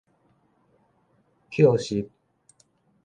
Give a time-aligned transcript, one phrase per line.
[1.51, 2.09] 抾拾